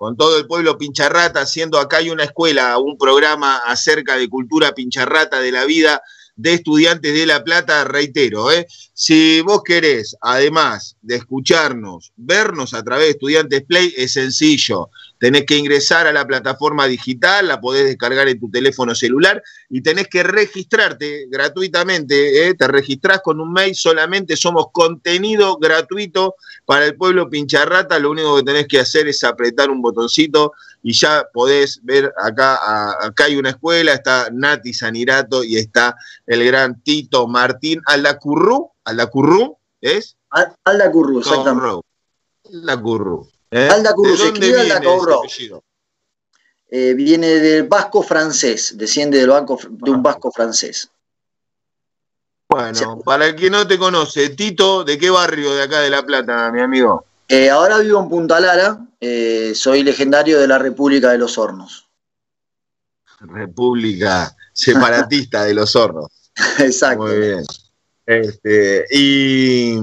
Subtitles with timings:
[0.00, 4.72] con todo el pueblo pincharrata, haciendo acá hay una escuela, un programa acerca de cultura
[4.72, 6.02] pincharrata de la vida
[6.40, 8.66] de estudiantes de La Plata, reitero, ¿eh?
[8.94, 14.90] si vos querés, además de escucharnos, vernos a través de Estudiantes Play, es sencillo.
[15.18, 19.82] Tenés que ingresar a la plataforma digital, la podés descargar en tu teléfono celular y
[19.82, 22.48] tenés que registrarte gratuitamente.
[22.48, 22.54] ¿eh?
[22.54, 27.98] Te registrás con un mail, solamente somos contenido gratuito para el pueblo pincharrata.
[27.98, 30.52] Lo único que tenés que hacer es apretar un botoncito
[30.82, 36.44] y ya podés ver acá, acá hay una escuela, está Nati Sanirato y está el
[36.44, 40.16] gran Tito Martín Aldacurru, Aldacurru, ¿es?
[40.64, 41.86] Aldacurru, exactamente.
[42.52, 43.28] Aldacurru.
[43.50, 43.68] ¿eh?
[43.70, 45.22] Aldacurru, se escribe Aldacurru.
[46.72, 50.02] Eh, viene del vasco francés, desciende del banco, de un ah.
[50.02, 50.88] vasco francés.
[52.48, 56.02] Bueno, para el que no te conoce, Tito, ¿de qué barrio de acá de La
[56.04, 57.04] Plata, mi amigo?
[57.28, 61.88] Eh, ahora vivo en Punta Lara, eh, soy legendario de la República de los Hornos.
[63.20, 66.10] República separatista de los Hornos.
[66.58, 67.04] Exacto.
[67.04, 67.44] Muy bien.
[68.06, 69.76] Este, y,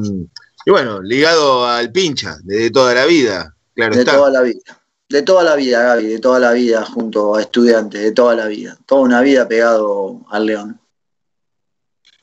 [0.66, 4.82] bueno, ligado al pincha, de toda la vida, claro de toda la vida.
[5.10, 8.48] De toda la vida, Gaby, de toda la vida, junto a estudiantes, de toda la
[8.48, 8.78] vida.
[8.86, 10.82] Toda una vida pegado al león.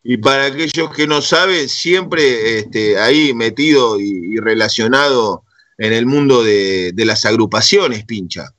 [0.03, 5.44] Y para aquellos que no saben, siempre este, ahí metido y, relacionado
[5.79, 8.55] en el mundo de, las agrupaciones, pincha.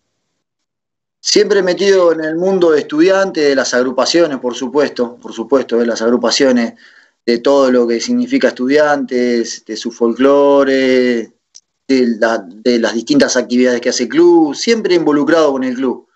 [1.19, 5.85] Siempre metido en el mundo de estudiantes, de las agrupaciones, por supuesto, por supuesto, de
[5.85, 6.73] las agrupaciones,
[7.25, 11.33] de todo lo que significa estudiantes, de su folclore,
[11.87, 16.07] de, las distintas actividades que hace el club, siempre involucrado con el club.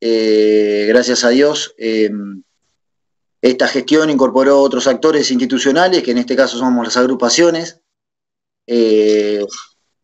[0.00, 1.74] Eh, gracias a Dios.
[1.78, 2.10] Eh,
[3.40, 7.80] esta gestión incorporó otros actores institucionales, que en este caso somos las agrupaciones.
[8.66, 9.44] Eh,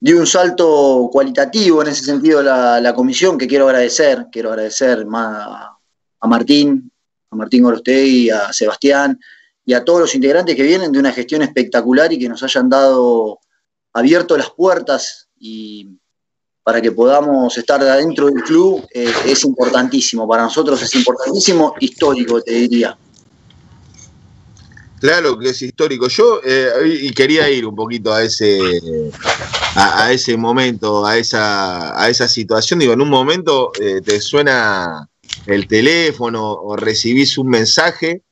[0.00, 4.26] dio un salto cualitativo en ese sentido la, comisión, que quiero agradecer.
[4.32, 6.90] Quiero agradecer a, Martín,
[7.30, 9.20] a Martín Gorostegui, a Sebastián
[9.64, 12.68] y a todos los integrantes que vienen de una gestión espectacular y que nos hayan
[12.70, 13.38] dado
[13.92, 15.88] abierto las puertas y
[16.62, 20.26] para que podamos estar dentro del club eh, es importantísimo.
[20.26, 22.96] Para nosotros es importantísimo, histórico, te diría.
[25.00, 26.08] Claro que es histórico.
[26.08, 28.60] Yo eh, y quería ir un poquito a ese
[29.74, 32.80] a, ese momento, a esa, a esa situación.
[32.80, 35.08] Digo, en un momento eh, te suena
[35.46, 38.22] el teléfono o recibís un mensaje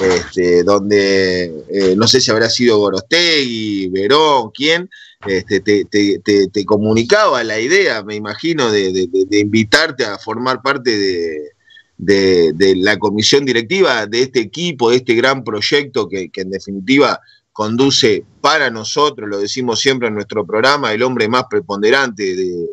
[0.00, 4.90] este, donde eh, no sé si habrá sido Gorostegui, Verón, quién,
[5.26, 11.55] este, te, comunicaba la idea, me imagino, de invitarte a formar parte de,
[11.98, 17.20] de, la comisión directiva, de este equipo, de este gran proyecto que, en definitiva
[17.52, 22.68] conduce para nosotros, lo decimos siempre en nuestro programa, el hombre más preponderante de,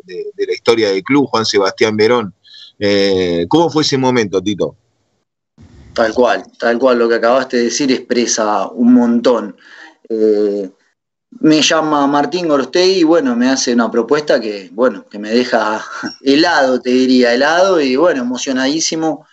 [0.46, 2.34] la historia del club, Juan Sebastián Verón.
[2.78, 4.76] Eh, ¿Cómo fue ese momento, Tito?
[5.94, 9.56] Tal cual, tal cual, lo que acabaste de decir expresa un montón.
[10.06, 10.68] Eh,
[11.40, 15.84] me llama Martín Gorostey y bueno, me hace una propuesta que, bueno, que me deja
[16.22, 19.26] helado, te diría, helado y bueno, emocionadísimo,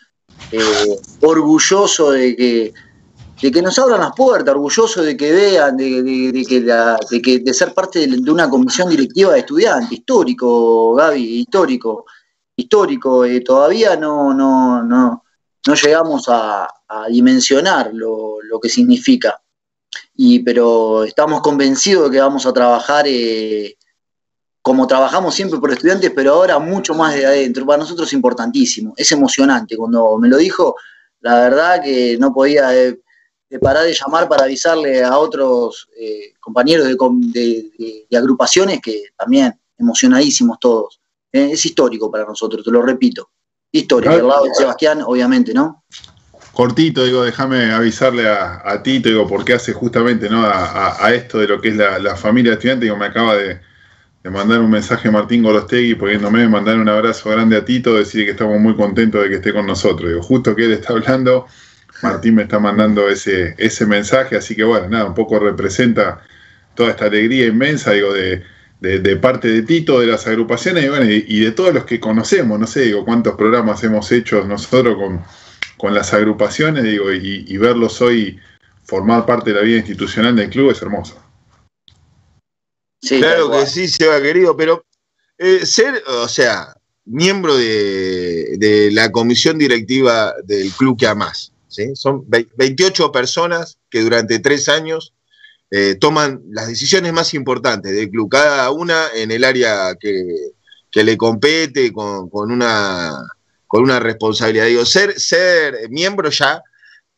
[0.51, 2.73] eh, orgulloso de que,
[3.41, 6.43] de que nos abran las puertas, orgulloso de que vean, de,
[7.23, 12.05] que, de, ser parte de, una comisión directiva de estudiantes, histórico, Gaby, histórico,
[12.55, 15.23] histórico, eh, todavía no, no, no,
[15.65, 16.67] no llegamos a,
[17.09, 19.40] dimensionar lo, lo que significa
[20.45, 23.75] pero estamos convencidos de que vamos a trabajar eh,
[24.61, 27.65] como trabajamos siempre por estudiantes, pero ahora mucho más de adentro.
[27.65, 29.75] Para nosotros es importantísimo, es emocionante.
[29.75, 30.75] Cuando me lo dijo,
[31.21, 32.99] la verdad que no podía eh,
[33.59, 41.01] parar de llamar para avisarle a otros eh, compañeros de, agrupaciones que también emocionadísimos todos.
[41.31, 43.31] es histórico para nosotros, te lo repito.
[43.71, 45.83] Histórico, del lado de Sebastián, obviamente, ¿no?
[46.53, 50.43] Cortito, digo, déjame avisarle a, Tito, digo, porque hace justamente ¿no?
[50.45, 53.59] a, esto de lo que es la, familia estudiante, digo, me acaba de,
[54.29, 58.59] mandar un mensaje Martín Gorostegui poniéndome, mandar un abrazo grande a Tito, decir que estamos
[58.59, 60.09] muy contentos de que esté con nosotros.
[60.09, 61.47] Digo, justo que él está hablando,
[62.03, 66.21] Martín me está mandando ese, ese mensaje, así que bueno, nada, un poco representa
[66.75, 68.43] toda esta alegría inmensa, digo, de,
[69.17, 72.67] parte de Tito, de las agrupaciones y, bueno, y de todos los que conocemos, no
[72.67, 75.21] sé, digo, cuántos programas hemos hecho nosotros con
[75.81, 78.39] con las agrupaciones, digo, y, verlos hoy
[78.83, 81.19] formar parte de la vida institucional del club es hermoso.
[83.01, 84.85] claro que sí, Seba querido, pero
[85.39, 86.75] eh, ser, o sea,
[87.05, 91.95] miembro de, la comisión directiva del club que amas, ¿sí?
[91.95, 95.15] son 28 personas que durante tres años
[95.71, 100.27] eh, toman las decisiones más importantes del club, cada una en el área que,
[100.91, 103.15] que le compete con, una,
[103.71, 104.65] con una responsabilidad.
[104.65, 105.15] Digo, ser,
[105.89, 106.61] miembro ya,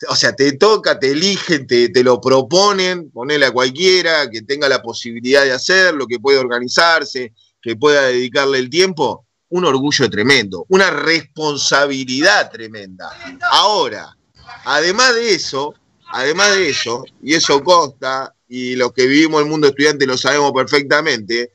[0.08, 4.70] o sea, te toca, te eligen, te, te lo proponen, ponele a cualquiera que tenga
[4.70, 10.68] la posibilidad de hacerlo, que pueda organizarse, que pueda dedicarle el tiempo, un orgullo tremendo,
[10.70, 13.10] una responsabilidad tremenda.
[13.50, 14.16] Ahora,
[14.66, 15.74] además de eso,
[16.12, 20.52] además de eso, y eso consta, y los que vivimos el mundo estudiante lo sabemos
[20.52, 21.50] perfectamente,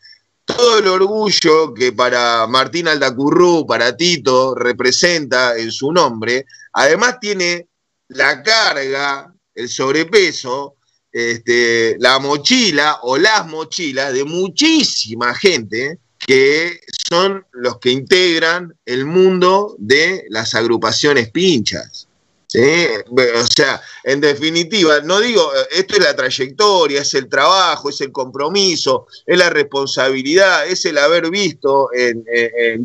[0.49, 7.69] todo el orgullo que para Martín Aldacurrú, para Tito, representa en su nombre, además tiene
[8.09, 10.77] la carga, el sobrepeso,
[11.13, 19.07] este, la mochila o las mochilas de muchísima gente que son los que integran el
[19.07, 22.08] mundo de las agrupaciones pinchas.
[22.49, 22.87] ¿Sí?
[23.11, 28.11] O sea, en definitiva, no digo, esto es la trayectoria, es el trabajo, es el
[28.11, 32.25] compromiso, es la responsabilidad, es el haber visto en,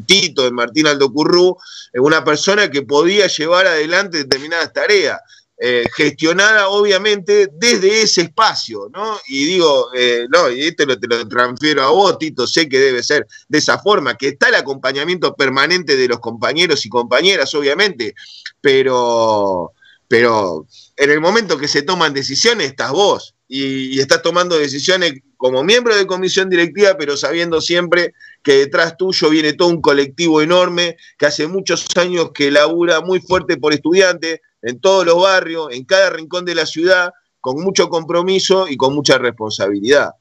[0.05, 1.57] Tito, en Martín Aldo Currú,
[1.95, 5.19] una persona que podía llevar adelante determinadas tareas.
[5.65, 9.17] Eh, gestionada obviamente desde ese espacio, ¿no?
[9.29, 13.01] Y digo, eh, no, y esto te lo transfiero a vos, Tito, sé que debe
[13.01, 18.13] ser de esa forma, que está el acompañamiento permanente de los compañeros y compañeras, obviamente,
[18.59, 19.71] pero,
[20.09, 20.67] pero
[20.97, 25.63] en el momento que se toman decisiones estás vos y, y estás tomando decisiones como
[25.63, 28.13] miembro de comisión directiva, pero sabiendo siempre
[28.43, 33.21] que detrás tuyo viene todo un colectivo enorme que hace muchos años que labura muy
[33.21, 37.89] fuerte por estudiantes, en todos los barrios, en cada rincón de la ciudad, con mucho
[37.89, 40.11] compromiso y con mucha responsabilidad.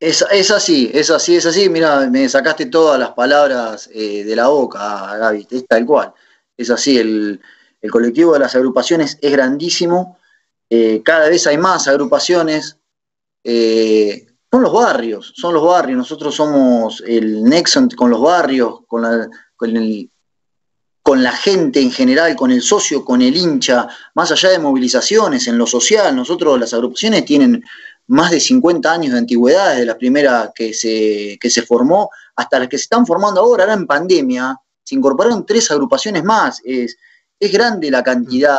[0.00, 1.68] Es, así, es así, es así.
[1.68, 6.14] Mira, me sacaste todas las palabras eh, de la boca, Gaby, es tal cual.
[6.56, 7.38] Es así, el,
[7.90, 10.18] colectivo de las agrupaciones es grandísimo,
[10.68, 12.78] eh, cada vez hay más agrupaciones.
[13.44, 15.98] Eh, son los barrios, son los barrios.
[15.98, 19.04] Nosotros somos el nexo con los barrios, con,
[19.56, 20.10] con el,
[21.02, 25.46] con la gente en general, con el socio, con el hincha, más allá de movilizaciones
[25.48, 26.14] en lo social.
[26.14, 27.64] Nosotros, las agrupaciones tienen
[28.08, 32.68] más de 50 años de antigüedad, desde la primera que se, se formó hasta las
[32.68, 36.60] que se están formando ahora, ahora en pandemia, se incorporaron tres agrupaciones más.
[36.64, 36.96] Es,
[37.38, 38.58] es grande la cantidad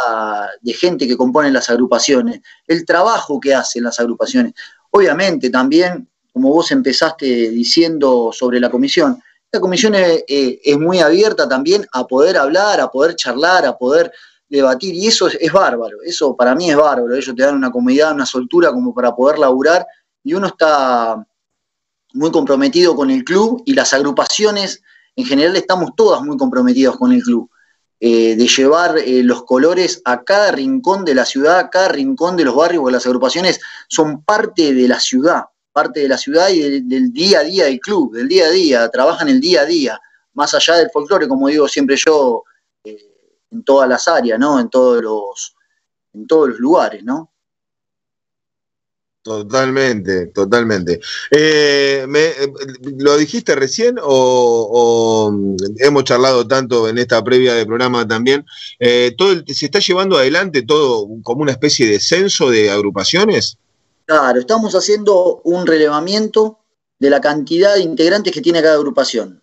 [0.60, 4.54] de gente que compone las agrupaciones, el trabajo que hacen las agrupaciones.
[4.90, 9.22] Obviamente también, como vos empezaste diciendo sobre la comisión,
[9.52, 14.12] la comisión es, muy abierta también a poder hablar, a poder charlar, a poder
[14.48, 18.14] debatir, y eso es, bárbaro, eso para mí es bárbaro, ellos te dan una comodidad,
[18.14, 19.86] una soltura como para poder laburar,
[20.24, 21.26] y uno está
[22.14, 24.82] muy comprometido con el club, y las agrupaciones,
[25.16, 27.50] en general estamos todas muy comprometidas con el club,
[28.00, 32.38] eh, de llevar eh, los colores a cada rincón de la ciudad, a cada rincón
[32.38, 33.60] de los barrios, porque las agrupaciones
[33.90, 37.80] son parte de la ciudad, parte de la ciudad y del, día a día del
[37.80, 40.00] club, del día a día, trabajan el día a día,
[40.34, 42.44] más allá del folclore, como digo siempre yo,
[42.84, 42.98] eh,
[43.52, 44.60] en todas las áreas, ¿no?
[44.60, 45.56] En todos los,
[46.14, 47.30] en todos los lugares, ¿no?
[49.24, 51.00] Totalmente, totalmente.
[51.30, 52.54] Eh, eh,
[52.98, 55.32] ¿Lo dijiste recién o,
[55.78, 58.44] hemos charlado tanto en esta previa de programa también?
[59.16, 63.60] todo ¿Se está llevando adelante todo como una especie de censo de agrupaciones?
[64.06, 66.60] Claro, estamos haciendo un relevamiento
[67.00, 69.42] de la cantidad de integrantes que tiene cada agrupación.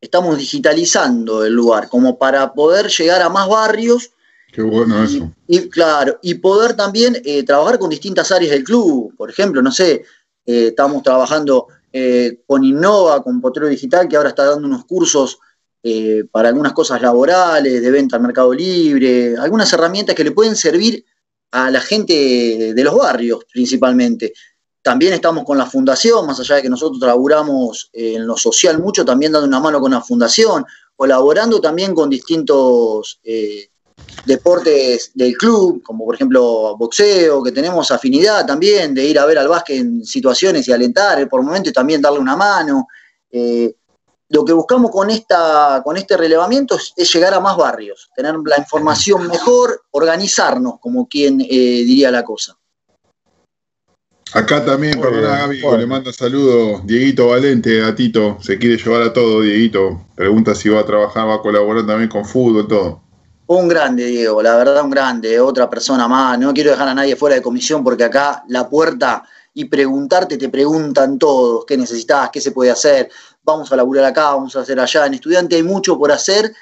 [0.00, 4.10] Estamos digitalizando el lugar como para poder llegar a más barrios.
[4.52, 5.30] Qué bueno eso.
[5.46, 9.14] Y claro, y poder también eh, trabajar con distintas áreas del club.
[9.16, 10.04] Por ejemplo, no sé,
[10.46, 15.38] eh, estamos trabajando eh, con Innova, con Potrero Digital, que ahora está dando unos cursos
[16.32, 21.02] para algunas cosas laborales, de venta al mercado libre, algunas herramientas que le pueden servir
[21.50, 24.32] a la gente de los barrios principalmente.
[24.82, 29.04] También estamos con la fundación, más allá de que nosotros laburamos en lo social mucho,
[29.04, 30.64] también dando una mano con la fundación,
[30.96, 33.68] colaborando también con distintos eh,
[34.24, 39.38] deportes del club, como por ejemplo boxeo, que tenemos afinidad también de ir a ver
[39.38, 42.86] al básquet en situaciones y alentar, por momentos también darle una mano.
[43.30, 43.74] Eh,
[44.30, 48.58] lo que buscamos con, esta, con este relevamiento es, llegar a más barrios, tener la
[48.58, 52.56] información mejor, organizarnos, como quien eh, diría la cosa.
[54.34, 59.12] Acá también, perdona Gaby, le manda saludos Dieguito Valente a Tito, se quiere llevar a
[59.12, 60.02] todo, Dieguito.
[60.14, 63.00] Pregunta si va a trabajar, va a colaborar también con fútbol, todo.
[63.46, 66.38] Un grande, Diego, la verdad un grande, otra persona más.
[66.38, 70.50] No quiero dejar a nadie fuera de comisión porque acá la puerta y preguntarte, te
[70.50, 73.08] preguntan todos, qué necesitas, qué se puede hacer,
[73.52, 75.06] vamos a laburar acá, vamos a hacer allá.
[75.06, 76.52] En estudiante hay mucho por hacer,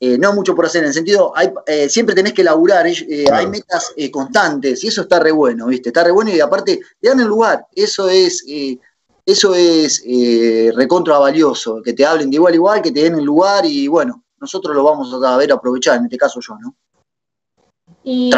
[0.00, 3.26] eh, no mucho por hacer, en el sentido, hay, eh, siempre tenés que laburar, eh,
[3.32, 5.88] hay metas constantes y eso está re bueno, ¿viste?
[5.88, 8.44] Está re bueno y aparte te dan el lugar, eso es
[9.26, 13.14] eso es eh, recontra valioso, que te hablen de igual a igual, que te den
[13.14, 16.74] el lugar y bueno, nosotros lo vamos a ver aprovechar, en este caso yo, ¿no?
[18.02, 18.30] Y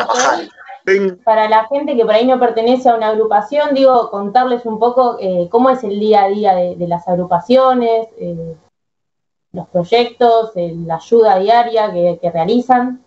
[1.25, 5.19] para la gente que por ahí no pertenece a una agrupación, digo, contarles un poco
[5.21, 8.55] eh, cómo es el día a día de, las agrupaciones, eh,
[9.53, 13.07] los proyectos, la ayuda diaria que realizan.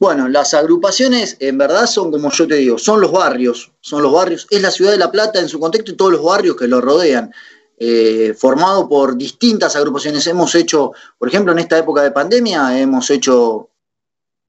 [0.00, 4.10] Bueno, las agrupaciones en verdad son como yo te digo, son los barrios, son los
[4.10, 6.66] barrios, es la ciudad de La Plata en su contexto y todos los barrios que
[6.66, 7.30] lo rodean,
[7.78, 10.26] eh, formado por distintas agrupaciones.
[10.26, 13.68] Hemos hecho, por ejemplo, en esta época de pandemia, hemos hecho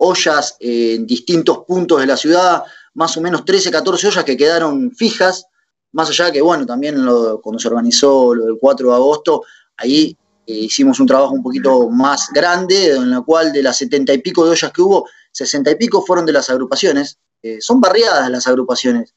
[0.03, 2.63] ollas en distintos puntos de la ciudad,
[2.95, 5.45] más o menos 13, 14 ollas que quedaron fijas,
[5.93, 6.95] más allá que, bueno, también
[7.41, 9.43] cuando se organizó lo del 4 de agosto,
[9.77, 10.17] ahí
[10.47, 14.17] eh, hicimos un trabajo un poquito más grande, en la cual de las 70 y
[14.19, 17.17] pico de ollas que hubo, sesenta y pico fueron de las agrupaciones.
[17.41, 19.13] Eh, son barriadas las agrupaciones.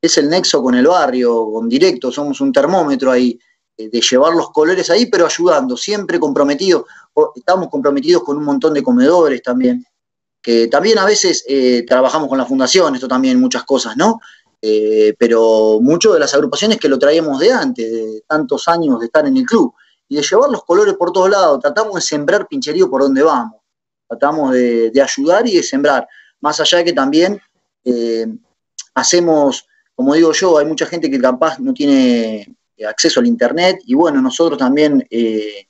[0.00, 3.38] Es el nexo con el barrio, con directo, somos un termómetro ahí,
[3.76, 6.84] eh, de llevar los colores ahí, pero ayudando, siempre comprometidos.
[7.36, 9.84] Estamos comprometidos con un montón de comedores también,
[10.44, 14.20] que también a veces eh, trabajamos con la fundación, esto también muchas cosas, ¿no?
[15.18, 19.26] pero mucho de las agrupaciones que lo traíamos de antes, de tantos años de estar
[19.26, 19.74] en el club,
[20.08, 23.60] y de llevar los colores por todos lados, tratamos de sembrar pincherío por donde vamos
[24.08, 26.06] tratamos de, ayudar y de sembrar.
[26.40, 27.40] Más allá de que también
[27.84, 28.26] eh,
[28.94, 32.54] hacemos, como digo yo, hay mucha gente que capaz no tiene
[32.86, 35.68] acceso al Internet y bueno, nosotros también eh,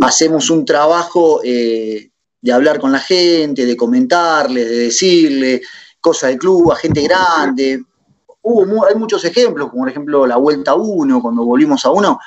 [0.00, 2.10] hacemos un trabajo eh,
[2.44, 5.62] de hablar con la gente, de comentarles, de decirle
[5.98, 7.82] cosas del club a gente grande.
[8.42, 12.20] Hubo, hay muchos ejemplos, como por ejemplo la Vuelta 1, cuando volvimos a uno,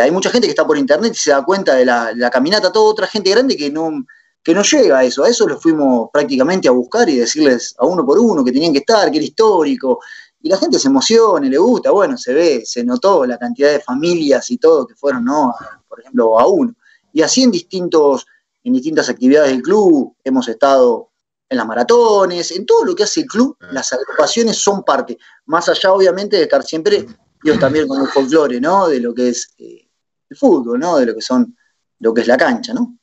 [0.00, 2.70] hay mucha gente que está por internet y se da cuenta de la, la caminata,
[2.70, 4.06] toda otra gente grande que no,
[4.40, 5.24] que no llega a eso.
[5.24, 8.72] A eso lo fuimos prácticamente a buscar y decirles a uno por uno que tenían
[8.72, 9.98] que estar, que era histórico.
[10.42, 13.80] Y la gente se emociona, le gusta, bueno, se ve, se notó la cantidad de
[13.80, 15.52] familias y todo que fueron, ¿no?
[15.88, 16.72] por ejemplo, a uno.
[17.12, 18.26] Y así en distintos,
[18.66, 21.12] en distintas actividades del club, hemos estado
[21.48, 23.68] en las maratones, en todo lo que hace el club, ah.
[23.70, 27.06] las agrupaciones son parte, más allá obviamente de estar siempre,
[27.44, 28.88] yo también con el folclore, ¿no?
[28.88, 29.88] De lo que es eh,
[30.28, 30.98] el fútbol, ¿no?
[30.98, 31.56] De lo que son,
[32.00, 32.98] lo que es la cancha, ¿no?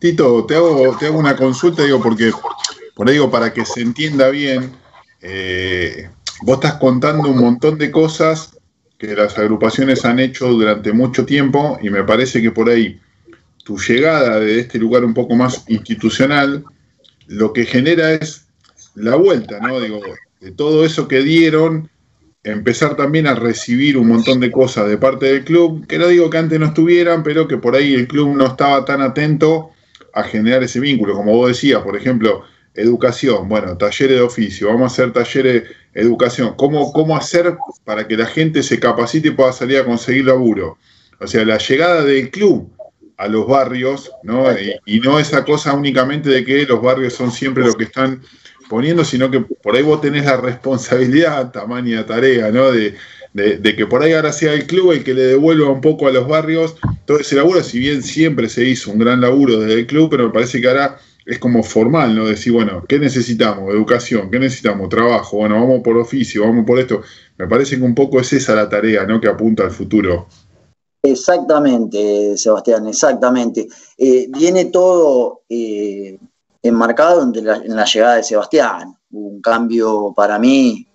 [0.00, 2.32] Tito, te hago, te hago una consulta, digo, porque
[2.96, 4.72] por ahí digo, para que se entienda bien,
[5.20, 6.10] eh,
[6.42, 8.58] vos estás contando un montón de cosas
[8.98, 13.00] que las agrupaciones han hecho durante mucho tiempo y me parece que por ahí
[13.70, 16.64] tu llegada de este lugar un poco más institucional,
[17.28, 18.48] lo que genera es
[18.96, 19.78] la vuelta, ¿no?
[19.78, 20.00] Digo,
[20.40, 21.88] de todo eso que dieron,
[22.42, 26.28] empezar también a recibir un montón de cosas de parte del club, que no digo
[26.30, 29.70] que antes no estuvieran, pero que por ahí el club no estaba tan atento
[30.14, 31.14] a generar ese vínculo.
[31.14, 32.42] Como vos decías, por ejemplo,
[32.74, 36.54] educación, bueno, talleres de oficio, vamos a hacer talleres de educación.
[36.56, 40.76] ¿Cómo, ¿Cómo hacer para que la gente se capacite y pueda salir a conseguir laburo?
[41.20, 42.68] O sea, la llegada del club
[43.20, 44.46] a los barrios, ¿no?
[44.86, 48.22] Y, no esa cosa únicamente de que los barrios son siempre lo que están
[48.68, 52.70] poniendo, sino que por ahí vos tenés la responsabilidad, tamaña tarea, ¿no?
[52.72, 52.94] De,
[53.34, 56.10] de, que por ahí ahora sea el club el que le devuelva un poco a
[56.10, 59.86] los barrios todo ese laburo, si bien siempre se hizo un gran laburo desde el
[59.86, 62.26] club, pero me parece que ahora es como formal, ¿no?
[62.26, 63.72] Decir, bueno, ¿qué necesitamos?
[63.72, 64.88] Educación, ¿qué necesitamos?
[64.88, 67.02] Trabajo, bueno, vamos por oficio, vamos por esto.
[67.36, 69.20] Me parece que un poco es esa la tarea, ¿no?
[69.20, 70.26] Que apunta al futuro.
[71.02, 73.66] Exactamente, Sebastián, exactamente.
[73.96, 76.18] Eh, viene todo eh,
[76.62, 78.96] enmarcado en la, llegada de Sebastián.
[79.12, 80.86] Un cambio para mí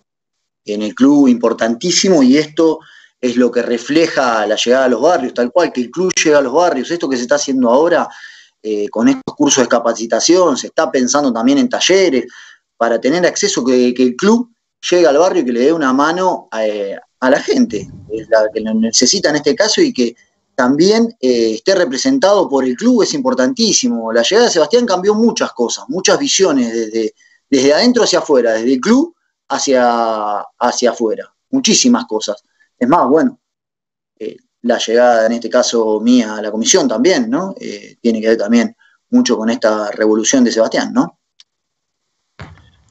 [0.63, 2.79] en el club importantísimo y esto
[3.19, 6.37] es lo que refleja la llegada a los barrios, tal cual, que el club llega
[6.37, 6.91] a los barrios.
[6.91, 8.07] Esto que se está haciendo ahora
[8.61, 12.25] eh, con estos cursos de capacitación, se está pensando también en talleres
[12.77, 14.51] para tener acceso, que, el club
[14.89, 17.89] llegue al barrio y que le dé una mano eh, a, la gente,
[18.29, 20.15] la que lo necesita en este caso y que
[20.55, 24.11] también eh, esté representado por el club es importantísimo.
[24.11, 27.13] La llegada de Sebastián cambió muchas cosas, muchas visiones desde,
[27.49, 29.15] desde adentro hacia afuera, desde el club
[29.49, 32.41] hacia, hacia afuera, muchísimas cosas.
[32.77, 33.39] Es más, bueno,
[34.17, 37.53] eh, la llegada en este caso mía a la comisión también, ¿no?
[37.59, 38.75] Eh, tiene que ver también
[39.09, 41.19] mucho con esta revolución de Sebastián, ¿no?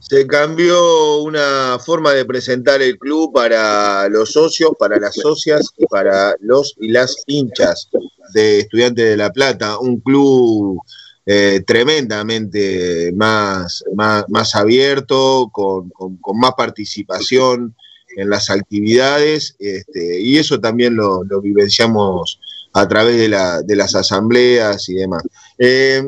[0.06, 5.86] Se cambió una forma de presentar el club para los socios, para las socias y
[5.86, 7.88] para los y las hinchas
[8.34, 9.78] de Estudiantes de La Plata.
[9.78, 10.78] Un club
[11.24, 15.90] eh, tremendamente más, más, abierto, con,
[16.34, 17.74] más participación
[18.18, 22.38] en las actividades, este, y eso también lo, vivenciamos
[22.76, 23.28] a través de,
[23.76, 25.22] las asambleas y demás.
[25.58, 26.02] Eh,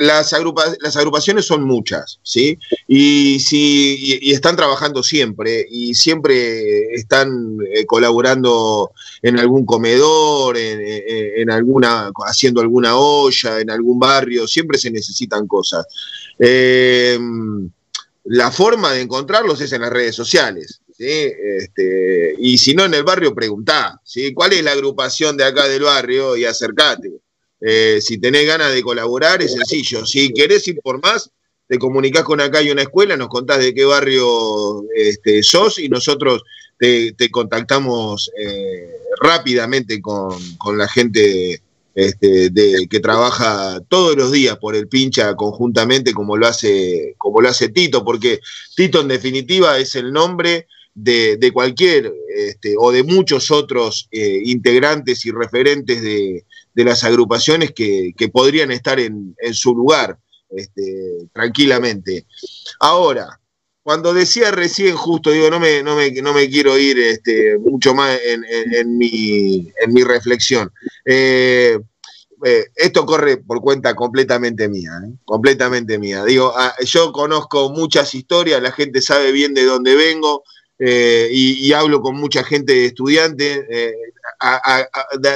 [0.00, 0.34] las,
[0.80, 2.58] las, agrupaciones son muchas, ¿sí?
[2.88, 8.90] Y, si, están trabajando siempre, y siempre están eh, colaborando
[9.22, 15.86] en algún comedor, en, alguna, haciendo alguna olla, en algún barrio, siempre se necesitan cosas.
[16.36, 17.16] Eh,
[18.24, 20.79] la forma de encontrarlos es en las redes sociales.
[21.00, 24.34] Este, y si no en el barrio, preguntá, ¿sí?
[24.34, 26.36] ¿Cuál es la agrupación de acá del barrio?
[26.36, 27.10] Y acercate.
[27.60, 30.04] Eh, si tenés ganas de colaborar, es sencillo.
[30.04, 31.30] Si querés ir por más,
[31.66, 35.88] te comunicás con acá y una escuela, nos contás de qué barrio este, sos y
[35.88, 36.42] nosotros
[36.78, 38.90] te, contactamos eh,
[39.20, 40.32] rápidamente con,
[40.76, 41.62] la gente
[41.94, 47.40] este, de, que trabaja todos los días por el pincha conjuntamente como lo hace, como
[47.40, 48.40] lo hace Tito, porque
[48.74, 50.66] Tito en definitiva es el nombre
[51.02, 58.14] de, cualquier este, o de muchos otros eh, integrantes y referentes de, las agrupaciones que,
[58.32, 60.18] podrían estar en, su lugar
[60.50, 62.26] este, tranquilamente.
[62.78, 63.38] Ahora,
[63.82, 68.96] cuando decía recién justo, digo, no me, no me, quiero ir este, mucho más en,
[68.96, 69.72] mi,
[70.04, 70.72] reflexión.
[71.04, 71.78] Eh,
[72.44, 74.92] eh, esto corre por cuenta completamente mía,
[75.24, 76.24] completamente mía.
[76.24, 80.44] Digo, ah, yo conozco muchas historias, la gente sabe bien de dónde vengo,
[80.82, 83.94] eh, y, hablo con mucha gente de estudiantes, eh,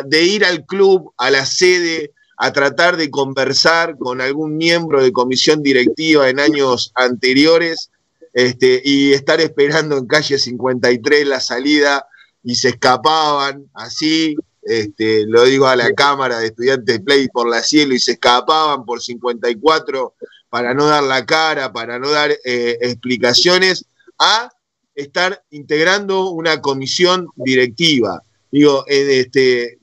[0.06, 5.12] de, ir al club, a la sede, a tratar de conversar con algún miembro de
[5.12, 7.90] comisión directiva en años anteriores
[8.32, 12.06] este, y estar esperando en calle 53 la salida
[12.42, 17.62] y se escapaban así, este, lo digo a la cámara de estudiantes Play por la
[17.62, 20.14] cielo y se escapaban por 54
[20.48, 23.84] para no dar la cara, para no dar eh, explicaciones,
[24.18, 24.48] a
[24.94, 28.22] estar integrando una comisión directiva.
[28.50, 29.78] Digo, este,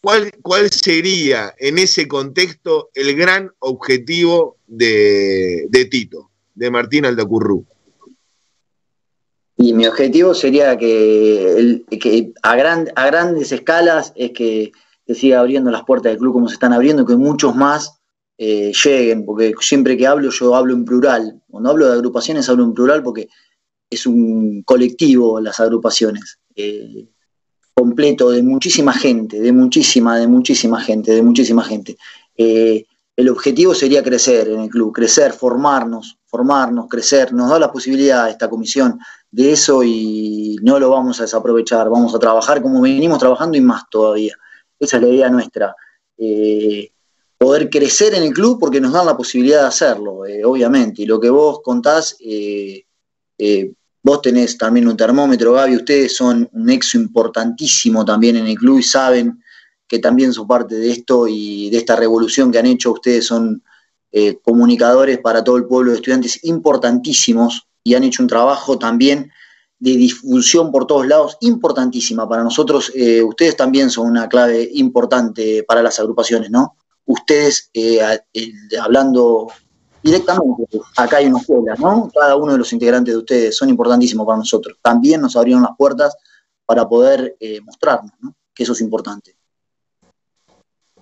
[0.00, 7.66] ¿cuál, ¿cuál sería en ese contexto el gran objetivo de, Tito, de Martín Aldacurrú?
[9.56, 14.72] Y mi objetivo sería que, que a, a grandes escalas es que,
[15.06, 18.00] se siga abriendo las puertas del club como se están abriendo, que muchos más
[18.38, 21.40] eh, lleguen, porque siempre que hablo yo hablo en plural.
[21.50, 23.28] Cuando hablo de agrupaciones hablo en plural porque
[23.94, 27.06] es un colectivo, las agrupaciones, eh,
[27.74, 31.96] completo de muchísima gente, de muchísima, de muchísima gente, de muchísima gente.
[32.36, 37.32] Eh, el objetivo sería crecer en el club, crecer, formarnos, formarnos, crecer.
[37.32, 38.98] Nos da la posibilidad esta comisión
[39.30, 41.90] de eso y no lo vamos a desaprovechar.
[41.90, 44.36] Vamos a trabajar como venimos trabajando y más todavía.
[44.78, 45.74] Esa es la idea nuestra.
[46.16, 46.90] Eh,
[47.38, 51.02] poder crecer en el club porque nos dan la posibilidad de hacerlo, obviamente.
[51.02, 52.16] Y lo que vos contás,
[54.04, 58.78] Vos tenés también un termómetro, Gaby, ustedes son un nexo importantísimo también en el club
[58.78, 59.42] y saben
[59.88, 62.92] que también son parte de esto y de esta revolución que han hecho.
[62.92, 63.62] Ustedes son
[64.12, 69.30] eh, comunicadores para todo el pueblo de estudiantes importantísimos y han hecho un trabajo también
[69.78, 72.92] de difusión por todos lados importantísima para nosotros.
[72.94, 76.76] Eh, ustedes también son una clave importante para las agrupaciones, ¿no?
[77.06, 78.00] Ustedes, eh,
[78.82, 79.48] hablando
[80.04, 80.64] directamente.
[80.96, 82.10] Acá hay una escuela, ¿no?
[82.14, 84.76] Cada uno de los integrantes de ustedes son importantísimos para nosotros.
[84.82, 86.14] También nos abrieron las puertas
[86.66, 88.34] para poder eh, mostrarnos, ¿no?
[88.54, 89.34] Que eso es importante.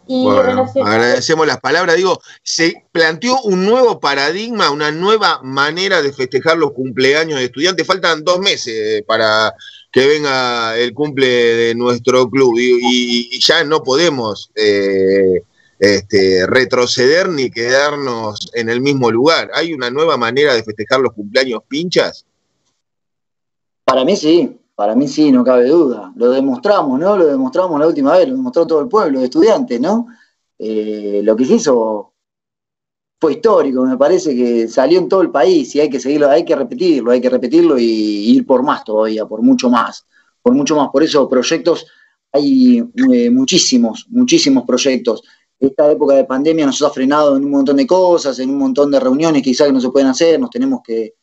[0.06, 1.96] bueno, agradecemos las palabras.
[1.96, 7.86] Digo, se planteó un nuevo paradigma, una nueva manera de festejar los cumpleaños de estudiantes.
[7.86, 9.52] Faltan dos meses para
[9.90, 15.42] que venga el cumple de nuestro club y, ya no podemos eh,
[15.82, 19.50] este, retroceder ni quedarnos en el mismo lugar.
[19.52, 22.24] ¿Hay una nueva manera de festejar los cumpleaños pinchas?
[23.82, 26.12] Para mí sí, para mí sí, no cabe duda.
[26.14, 27.16] Lo demostramos, ¿no?
[27.16, 30.06] Lo demostramos la última vez, lo demostró todo el pueblo de estudiantes, ¿no?
[30.56, 32.12] Eh, lo que se hizo
[33.20, 36.44] fue histórico, me parece que salió en todo el país y hay que seguirlo, hay
[36.44, 40.06] que repetirlo, hay que repetirlo y, ir por más todavía, por mucho más,
[40.42, 40.90] por mucho más.
[40.92, 41.88] Por eso proyectos,
[42.30, 45.24] hay eh, muchísimos, muchísimos proyectos
[45.66, 48.90] esta época de pandemia nos ha frenado en un montón de cosas, en un montón
[48.90, 51.14] de reuniones quizás que no se pueden hacer, nos tenemos que,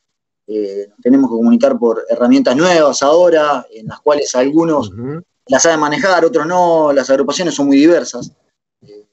[0.47, 4.91] eh, tenemos que comunicar por herramientas nuevas ahora, en las cuales algunos
[5.47, 8.31] las saben manejar, otros no, las agrupaciones son muy diversas,
[8.81, 9.05] eh,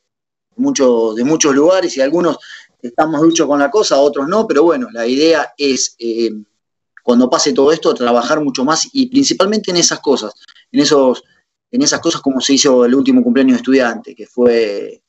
[0.57, 2.39] de muchos lugares y algunos
[2.81, 6.31] están más duchos con la cosa, otros no, pero bueno, la idea es eh,
[7.03, 10.35] cuando pase todo esto, trabajar mucho más y principalmente en esas cosas,
[10.71, 11.25] en esos
[11.69, 15.03] en esas cosas como se hizo el último cumpleaños de estudiante, que fue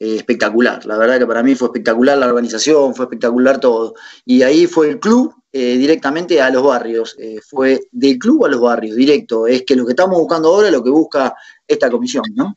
[0.00, 0.86] eh, espectacular.
[0.86, 3.94] La verdad que para mí fue espectacular la organización, fue espectacular todo.
[4.24, 8.48] Y ahí fue el club eh, directamente a los barrios, eh, fue del club a
[8.48, 9.48] los barrios, directo.
[9.48, 11.34] Es que lo que estamos buscando ahora es lo que busca
[11.66, 12.56] esta comisión, ¿no?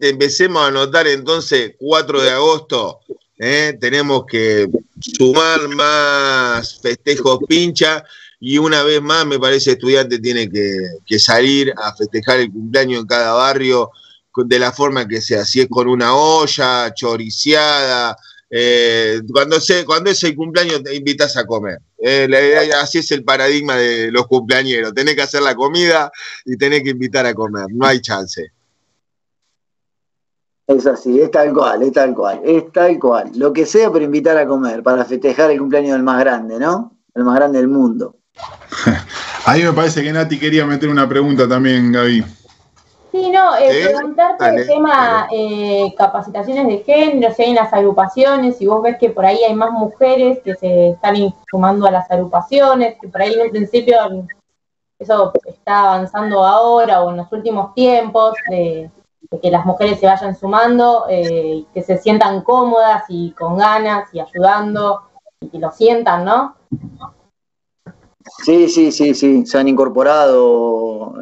[0.00, 3.00] empecemos a anotar entonces 4 de agosto.
[3.36, 4.68] Tenemos que
[5.00, 8.04] sumar más festejos pincha
[8.40, 13.06] y una vez más me parece estudiante tiene que, salir a festejar el cumpleaños en
[13.06, 13.90] cada barrio
[14.36, 18.16] de la forma que sea, si es con una olla, choriciada,
[18.52, 21.78] eh, cuando, se, cuando es el cumpleaños te invitas a comer.
[21.98, 24.92] Eh, así es el paradigma de los cumpleañeros.
[24.92, 26.10] Tenés que hacer la comida
[26.44, 27.66] y tenés que invitar a comer.
[27.70, 28.50] No hay chance.
[30.66, 33.30] Es así, es tal cual, es tal cual, es tal cual.
[33.34, 36.96] Lo que sea, pero invitar a comer para festejar el cumpleaños del más grande, ¿no?
[37.12, 38.16] El más grande del mundo.
[39.46, 42.24] Ahí me parece que Nati quería meter una pregunta también, Gaby.
[43.10, 48.56] Sí, no, eh, preguntarte el tema eh, capacitaciones de género, si hay en las agrupaciones,
[48.56, 51.16] si vos ves que por ahí hay más mujeres que se están
[51.50, 53.96] sumando a las agrupaciones, que por ahí en un principio
[55.00, 58.90] eso está avanzando ahora o en los últimos tiempos, de,
[59.42, 64.20] que las mujeres se vayan sumando, eh, que se sientan cómodas y con ganas y
[64.20, 65.02] ayudando
[65.40, 66.54] y que lo sientan, ¿no?
[68.44, 71.14] Sí, sí, sí, sí, se han incorporado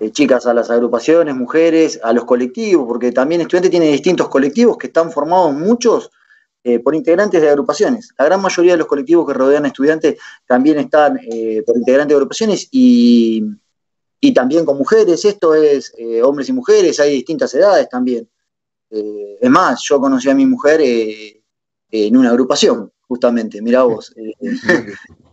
[0.00, 4.78] eh, chicas a las agrupaciones, mujeres, a los colectivos, porque también estudiante tiene distintos colectivos
[4.78, 6.10] que están formados muchos
[6.64, 8.14] eh, por integrantes de agrupaciones.
[8.18, 12.08] La gran mayoría de los colectivos que rodean a estudiantes también están eh, por integrantes
[12.08, 13.44] de agrupaciones y,
[14.34, 15.22] también con mujeres.
[15.24, 18.28] Esto es hombres y mujeres, hay distintas edades también.
[18.90, 20.80] es más, yo conocí a mi mujer
[21.90, 24.14] en una agrupación, justamente, mira vos.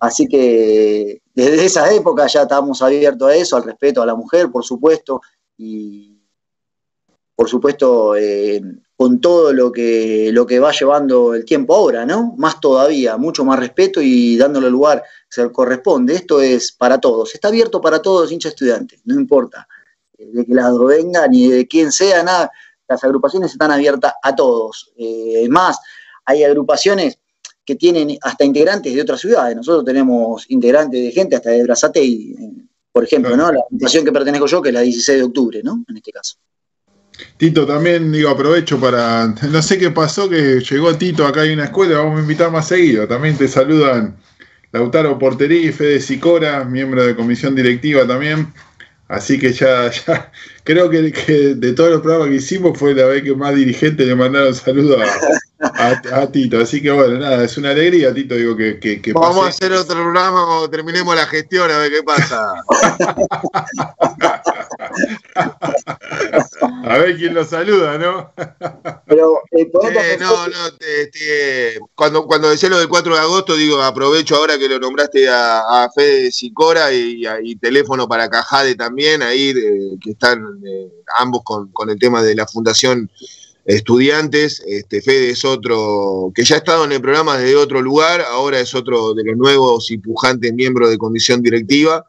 [0.00, 4.50] Así que desde esa época ya estábamos abiertos a eso, al respeto a la mujer,
[4.50, 5.20] por supuesto,
[5.56, 6.16] y
[7.34, 8.60] por supuesto eh,
[8.96, 12.34] con todo lo que, lo que va llevando el tiempo ahora, ¿no?
[12.36, 16.14] Más todavía, mucho más respeto y dándole lugar que se corresponde.
[16.14, 19.68] Esto es para todos, está abierto para todos, hinchas estudiantes, no importa
[20.18, 22.50] de qué lado venga ni de quién sea, nada.
[22.88, 24.92] Las agrupaciones están abiertas a todos.
[24.96, 25.78] Eh, más,
[26.24, 27.18] hay agrupaciones
[27.68, 29.54] que tienen hasta integrantes de otras ciudades.
[29.54, 32.34] Nosotros tenemos integrantes de gente hasta de Brazate,
[32.90, 33.52] por ejemplo, ¿no?
[33.52, 35.84] La organización que pertenezco yo, que es la 16 de octubre, ¿no?
[35.86, 36.36] En este caso.
[37.36, 39.34] Tito, también digo, aprovecho para.
[39.50, 42.68] No sé qué pasó, que llegó Tito acá hay una escuela, vamos a invitar más
[42.68, 43.06] seguido.
[43.06, 44.16] También te saludan
[44.72, 48.50] Lautaro Porterí, Fede Sicora, miembro de comisión directiva también.
[49.08, 50.32] Así que ya, ya
[50.64, 51.00] creo que,
[51.54, 55.02] de todos los programas que hicimos fue la vez que más dirigentes le mandaron saludos
[55.02, 55.38] a,
[56.32, 56.60] Tito.
[56.60, 59.96] Así que bueno, nada, es una alegría, Tito, digo que, que, Vamos a hacer otro
[59.96, 62.52] programa cuando terminemos la gestión a ver qué pasa.
[66.84, 68.32] a ver quién lo saluda, ¿no?
[69.06, 69.68] Pero, eh,
[70.20, 70.54] no, no,
[71.94, 75.84] cuando, cuando decía lo del 4 de agosto, digo, aprovecho ahora que lo nombraste a,
[75.84, 79.52] a Fede Sicora y, y, teléfono para Cajade también, ahí
[80.00, 83.10] que están eh, ambos con, con el tema de la fundación
[83.68, 84.62] estudiantes.
[84.66, 88.58] Este, Fede es otro que ya ha estado en el programa desde otro lugar, ahora
[88.58, 92.04] es otro de los nuevos y pujantes miembros de condición directiva.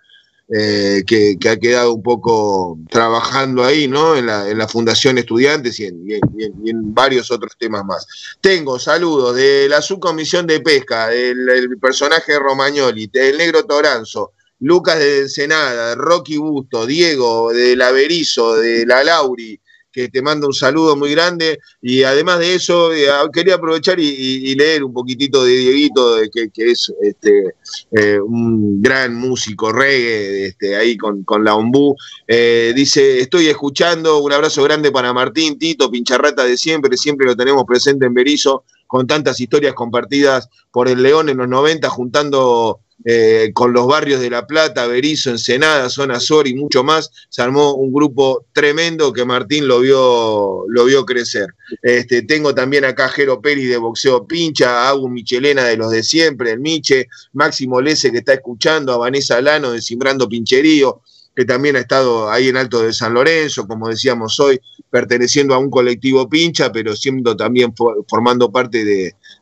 [0.52, 4.16] Eh, que, ha quedado un poco trabajando ahí, ¿no?
[4.16, 8.08] En la, Fundación Estudiantes y en, varios otros temas más.
[8.42, 15.20] Tengo saludos de la subcomisión de pesca, del personaje Romagnoli, del negro Toranzo, Lucas de
[15.20, 19.62] Ensenada, Rocky Busto, Diego de la Berizo, de la Lauri,
[19.92, 21.60] que te manda un saludo muy grande.
[21.82, 26.50] Y además de eso, eh, ah, quería aprovechar y, leer un poquitito de Dieguito, que,
[26.56, 27.54] es este,
[27.92, 31.96] eh, un gran músico reggae, este, ahí con, la ombú.
[32.28, 37.36] Eh, dice, estoy escuchando, un abrazo grande para Martín, Tito, pincharrata de siempre, siempre lo
[37.36, 42.80] tenemos presente en Berizo, con tantas historias compartidas por el León en los 90, juntando
[43.06, 47.44] eh, con los barrios de La Plata, Berizo, Ensenada, Zona Sur y mucho más, se
[47.44, 51.50] armó un grupo tremendo que Martín lo vio, lo vio crecer.
[51.84, 55.92] Este, tengo también acá a Jero Pérez de Boxeo Pincha, a Agu Michelena de los
[55.92, 61.04] de siempre, el Miche, Máximo Lese que está escuchando, a Vanessa Lano de Simbrando Pincherío,
[61.36, 65.58] que también ha estado ahí en Alto de San Lorenzo, como decíamos hoy, perteneciendo a
[65.58, 67.74] un colectivo pincha, pero siendo también
[68.08, 68.84] formando parte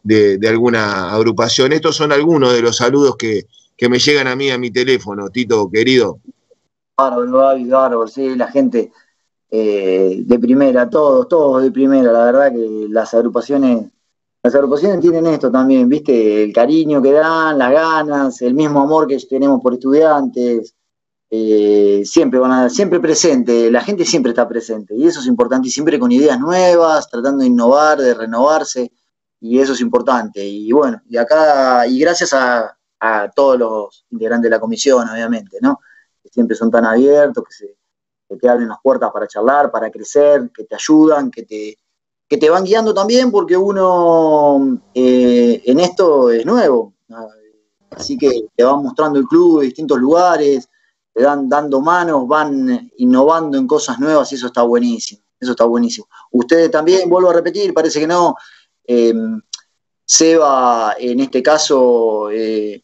[0.04, 1.74] de, alguna agrupación.
[1.74, 3.46] Estos son algunos de los saludos que,
[3.90, 6.20] me llegan a mí a mi teléfono, Tito, querido.
[6.98, 8.92] Bárbaro, bárbaro, sí, la gente
[9.50, 13.86] eh, de primera, todos, todos de primera, la verdad que las agrupaciones,
[14.44, 19.08] las agrupaciones tienen esto también, viste, el cariño que dan, las ganas, el mismo amor
[19.08, 20.76] que tenemos por estudiantes,
[21.30, 25.68] eh, siempre van a, siempre presente, la gente siempre está presente y eso es importante
[25.68, 28.92] y siempre con ideas nuevas, tratando de innovar, de renovarse
[29.40, 30.46] y eso es importante.
[30.46, 32.74] Y bueno, y acá, y gracias a,
[33.36, 35.80] todos los integrantes de la comisión, obviamente, ¿no?
[36.24, 37.78] Que siempre son tan abiertos, que se,
[38.28, 41.78] que te abren las puertas para charlar, para crecer, que te ayudan, que te,
[42.28, 46.94] que te van guiando también, porque uno eh, en esto es nuevo.
[47.92, 50.68] Así que te van mostrando el club distintos lugares,
[51.18, 55.24] te dan dando manos, van innovando en cosas nuevas y eso está buenísimo.
[55.40, 56.08] Eso está buenísimo.
[56.32, 58.36] Ustedes también, vuelvo a repetir, parece que no.
[58.86, 59.14] Eh,
[60.06, 62.84] Seba, en este caso, eh,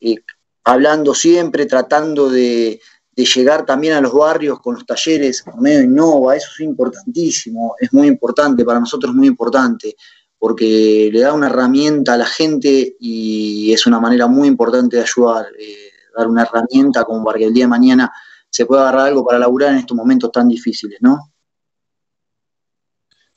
[0.00, 0.16] eh,
[0.64, 2.80] hablando siempre, tratando de,
[3.14, 8.06] llegar también a los barrios con los talleres medio innova, eso es importantísimo, es muy
[8.06, 9.96] importante, para nosotros es muy importante,
[10.38, 15.02] porque le da una herramienta a la gente y es una manera muy importante de
[15.02, 15.87] ayudar, eh,
[16.18, 18.12] dar una herramienta como para que el día de mañana
[18.50, 21.32] se pueda agarrar algo para laburar en estos momentos tan difíciles, ¿no?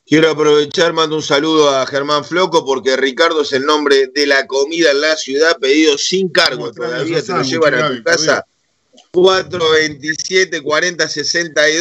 [0.06, 4.46] Quiero aprovechar, mando un saludo a Germán Floco porque Ricardo es el nombre de la
[4.46, 6.72] comida en la ciudad, pedido sin cargo.
[6.72, 8.46] Todavía te lo llevan a tu casa.
[9.12, 11.66] 427 40 62